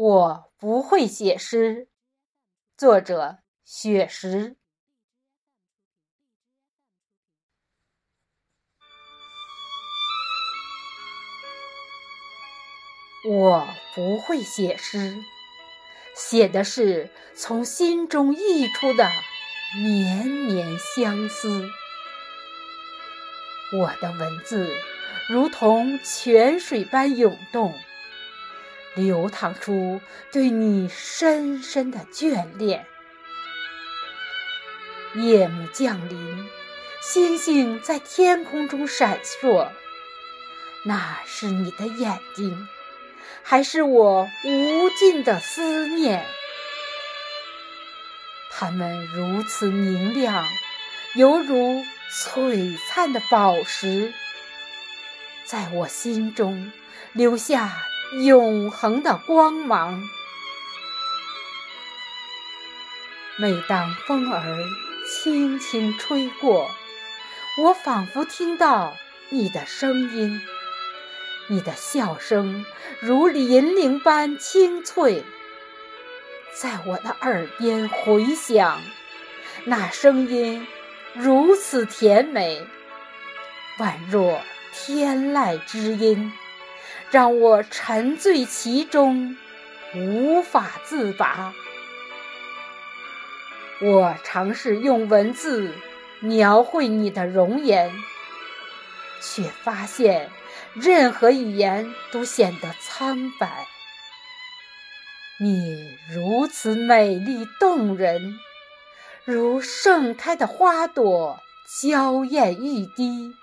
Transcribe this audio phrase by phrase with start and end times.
[0.00, 1.88] 我不会写诗。
[2.76, 4.54] 作者：雪石。
[13.28, 15.16] 我不会写诗，
[16.14, 19.10] 写的是从心中溢出的
[19.82, 21.68] 绵绵相思。
[23.76, 24.72] 我的文字
[25.28, 27.74] 如同泉水般涌动。
[28.98, 30.00] 流淌出
[30.32, 32.84] 对你深深的眷恋。
[35.14, 36.48] 夜幕降临，
[37.00, 39.68] 星星在天空中闪烁，
[40.84, 42.68] 那是你的眼睛，
[43.42, 46.24] 还是我无尽的思念？
[48.50, 50.46] 它们如此明亮，
[51.14, 54.12] 犹如璀璨的宝石，
[55.44, 56.72] 在我心中
[57.12, 57.84] 留下。
[58.12, 60.08] 永恒的光芒。
[63.36, 64.64] 每当风儿
[65.06, 66.70] 轻轻吹过，
[67.62, 68.96] 我仿佛听到
[69.28, 70.40] 你的声音，
[71.48, 72.64] 你的笑声
[73.00, 75.22] 如银铃般清脆，
[76.54, 78.80] 在我的耳边回响。
[79.64, 80.66] 那声音
[81.12, 82.66] 如此甜美，
[83.78, 84.40] 宛若
[84.72, 86.32] 天籁之音。
[87.10, 89.36] 让我沉醉其中，
[89.94, 91.52] 无法自拔。
[93.80, 95.72] 我尝试用文字
[96.20, 97.92] 描绘你的容颜，
[99.20, 100.30] 却发现
[100.74, 103.66] 任何语言都显得苍白。
[105.40, 108.40] 你如此美丽动人，
[109.24, 111.40] 如盛开的花朵，
[111.80, 113.36] 娇艳欲滴。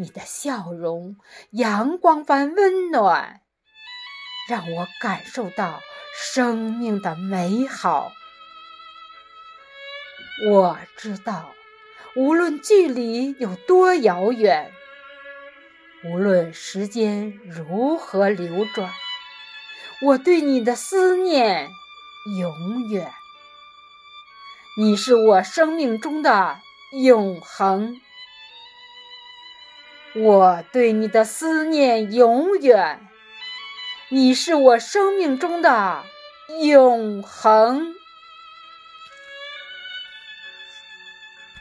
[0.00, 1.16] 你的笑容，
[1.50, 3.40] 阳光般温暖，
[4.48, 5.80] 让我感受到
[6.14, 8.12] 生命的美好。
[10.48, 11.52] 我知道，
[12.14, 14.70] 无论距离有多遥远，
[16.04, 18.92] 无论时间如何流转，
[20.02, 21.68] 我对你的思念
[22.38, 23.12] 永远。
[24.76, 26.60] 你是我生命中的
[26.92, 28.00] 永恒。
[30.14, 33.00] 我对你的思念永远，
[34.08, 36.02] 你是我生命中的
[36.62, 37.94] 永恒。